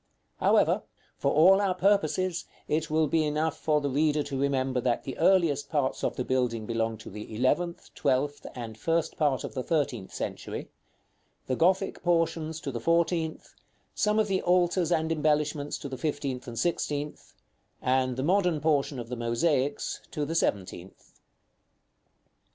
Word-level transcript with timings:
However, 0.39 0.81
for 1.19 1.31
all 1.31 1.61
our 1.61 1.75
purposes, 1.75 2.45
it 2.67 2.89
will 2.89 3.05
be 3.05 3.23
enough 3.23 3.55
for 3.55 3.79
the 3.81 3.89
reader 3.91 4.23
to 4.23 4.39
remember 4.41 4.81
that 4.81 5.03
the 5.03 5.15
earliest 5.19 5.69
parts 5.69 6.03
of 6.03 6.15
the 6.15 6.23
building 6.25 6.65
belong 6.65 6.97
to 7.05 7.11
the 7.11 7.35
eleventh, 7.35 7.93
twelfth, 7.93 8.47
and 8.55 8.79
first 8.79 9.15
part 9.15 9.43
of 9.43 9.53
the 9.53 9.61
thirteenth 9.61 10.11
century; 10.11 10.71
the 11.45 11.55
Gothic 11.55 12.01
portions 12.01 12.59
to 12.61 12.71
the 12.71 12.79
fourteenth; 12.79 13.53
some 13.93 14.17
of 14.17 14.27
the 14.27 14.41
altars 14.41 14.91
and 14.91 15.11
embellishments 15.11 15.77
to 15.77 15.87
the 15.87 15.99
fifteenth 15.99 16.47
and 16.47 16.57
sixteenth; 16.57 17.35
and 17.79 18.17
the 18.17 18.23
modern 18.23 18.59
portion 18.59 18.97
of 18.97 19.07
the 19.07 19.15
mosaics 19.15 20.01
to 20.09 20.25
the 20.25 20.33
seventeenth. 20.33 21.19